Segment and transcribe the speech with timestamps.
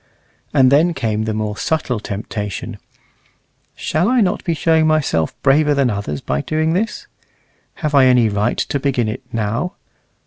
[0.51, 2.79] And then came the more subtle temptation,
[3.75, 7.05] "Shall I not be showing myself braver than others by doing this?
[7.85, 9.73] Have I any right to begin it now?